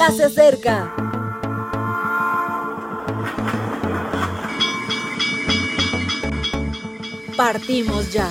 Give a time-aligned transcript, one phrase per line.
[0.00, 0.94] ya se acerca.
[7.36, 8.26] Partimos ya.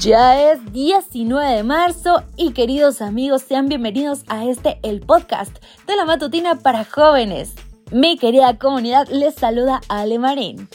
[0.00, 5.56] Ya es 19 de marzo y queridos amigos, sean bienvenidos a este el podcast
[5.86, 7.54] de la matutina para jóvenes.
[7.92, 10.68] Mi querida comunidad les saluda Ale Marín.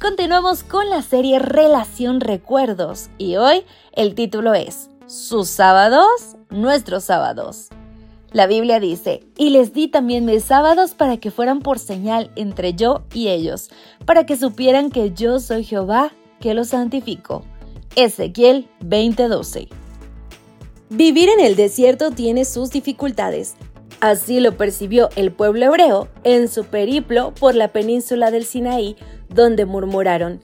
[0.00, 7.66] Continuamos con la serie Relación Recuerdos y hoy el título es Sus sábados, nuestros sábados.
[8.30, 12.74] La Biblia dice, y les di también mis sábados para que fueran por señal entre
[12.74, 13.70] yo y ellos,
[14.06, 17.42] para que supieran que yo soy Jehová, que los santifico.
[17.96, 19.68] Ezequiel 20:12
[20.90, 23.56] Vivir en el desierto tiene sus dificultades.
[24.00, 28.96] Así lo percibió el pueblo hebreo en su periplo por la península del Sinaí,
[29.28, 30.40] donde murmuraron.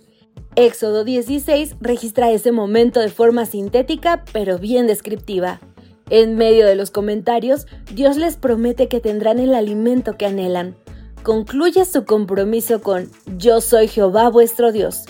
[0.56, 5.60] Éxodo 16 registra ese momento de forma sintética pero bien descriptiva.
[6.10, 10.76] En medio de los comentarios, Dios les promete que tendrán el alimento que anhelan.
[11.22, 15.04] Concluye su compromiso con Yo soy Jehová vuestro Dios.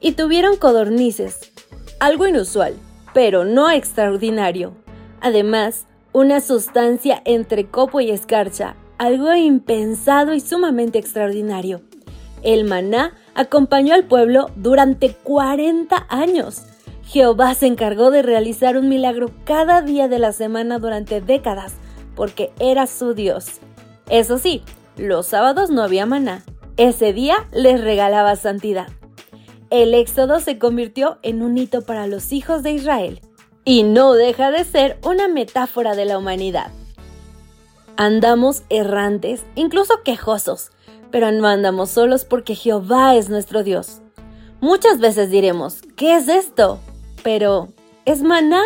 [0.00, 1.52] Y tuvieron codornices,
[1.98, 2.74] algo inusual,
[3.14, 4.74] pero no extraordinario.
[5.22, 11.82] Además, una sustancia entre copo y escarcha, algo impensado y sumamente extraordinario.
[12.42, 16.62] El maná acompañó al pueblo durante 40 años.
[17.02, 21.74] Jehová se encargó de realizar un milagro cada día de la semana durante décadas,
[22.14, 23.60] porque era su Dios.
[24.08, 24.62] Eso sí,
[24.96, 26.44] los sábados no había maná.
[26.76, 28.86] Ese día les regalaba santidad
[29.70, 33.20] el éxodo se convirtió en un hito para los hijos de Israel
[33.64, 36.70] y no deja de ser una metáfora de la humanidad.
[37.96, 40.70] Andamos errantes, incluso quejosos,
[41.10, 44.00] pero no andamos solos porque Jehová es nuestro Dios.
[44.60, 46.80] Muchas veces diremos, ¿qué es esto?
[47.22, 47.68] Pero
[48.04, 48.62] es maná.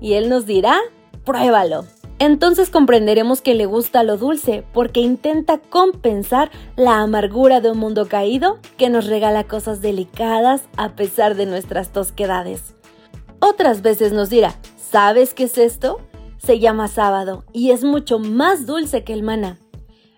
[0.00, 0.78] Y Él nos dirá,
[1.24, 1.84] pruébalo
[2.20, 8.08] entonces comprenderemos que le gusta lo dulce porque intenta compensar la amargura de un mundo
[8.08, 12.74] caído que nos regala cosas delicadas a pesar de nuestras tosquedades.
[13.40, 15.98] Otras veces nos dirá, ¿sabes qué es esto?
[16.38, 19.58] Se llama sábado y es mucho más dulce que el maná.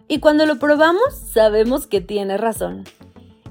[0.09, 2.85] Y cuando lo probamos, sabemos que tiene razón.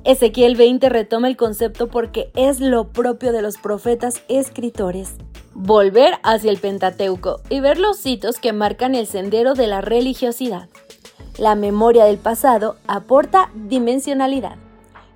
[0.04, 5.16] Ezequiel 20 retoma el concepto porque es lo propio de los profetas escritores
[5.54, 10.70] volver hacia el Pentateuco y ver los hitos que marcan el sendero de la religiosidad.
[11.38, 14.56] La memoria del pasado aporta dimensionalidad.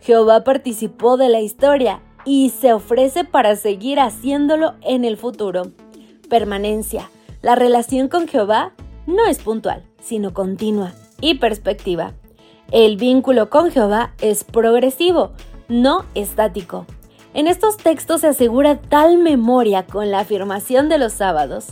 [0.01, 5.71] Jehová participó de la historia y se ofrece para seguir haciéndolo en el futuro.
[6.29, 7.09] Permanencia.
[7.41, 8.73] La relación con Jehová
[9.05, 12.13] no es puntual, sino continua y perspectiva.
[12.71, 15.33] El vínculo con Jehová es progresivo,
[15.67, 16.87] no estático.
[17.35, 21.67] En estos textos se asegura tal memoria con la afirmación de los sábados.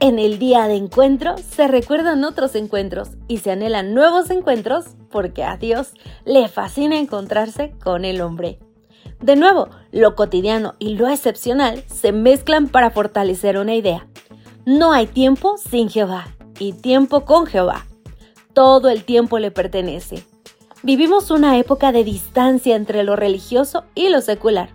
[0.00, 5.42] En el día de encuentro se recuerdan otros encuentros y se anhelan nuevos encuentros porque
[5.42, 5.92] a Dios
[6.24, 8.60] le fascina encontrarse con el hombre.
[9.20, 14.06] De nuevo, lo cotidiano y lo excepcional se mezclan para fortalecer una idea.
[14.64, 16.28] No hay tiempo sin Jehová
[16.60, 17.86] y tiempo con Jehová.
[18.52, 20.24] Todo el tiempo le pertenece.
[20.82, 24.70] Vivimos una época de distancia entre lo religioso y lo secular.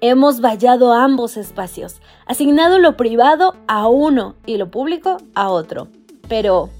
[0.00, 5.88] Hemos vallado ambos espacios, asignado lo privado a uno y lo público a otro.
[6.28, 6.70] Pero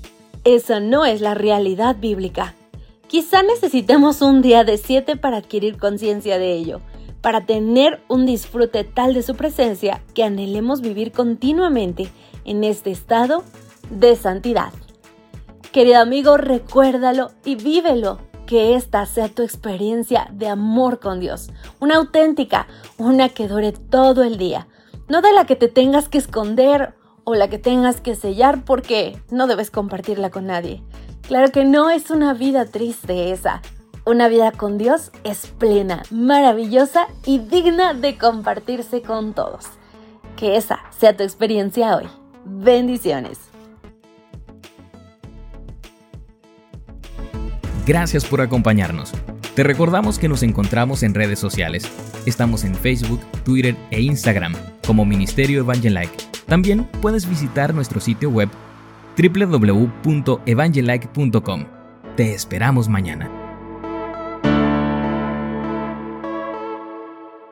[0.42, 2.54] esa no es la realidad bíblica.
[3.06, 6.80] Quizá necesitemos un día de siete para adquirir conciencia de ello,
[7.26, 12.08] para tener un disfrute tal de su presencia que anhelemos vivir continuamente
[12.44, 13.42] en este estado
[13.90, 14.72] de santidad.
[15.72, 21.50] Querido amigo, recuérdalo y vívelo que esta sea tu experiencia de amor con Dios,
[21.80, 24.68] una auténtica, una que dure todo el día,
[25.08, 26.94] no de la que te tengas que esconder
[27.24, 30.84] o la que tengas que sellar porque no debes compartirla con nadie.
[31.22, 33.62] Claro que no es una vida triste esa.
[34.06, 39.64] Una vida con Dios es plena, maravillosa y digna de compartirse con todos.
[40.36, 42.04] Que esa sea tu experiencia hoy.
[42.44, 43.40] Bendiciones.
[47.84, 49.10] Gracias por acompañarnos.
[49.56, 51.90] Te recordamos que nos encontramos en redes sociales.
[52.26, 54.54] Estamos en Facebook, Twitter e Instagram
[54.86, 56.14] como Ministerio Evangelike.
[56.46, 58.50] También puedes visitar nuestro sitio web
[59.18, 61.64] www.evangelike.com.
[62.14, 63.45] Te esperamos mañana.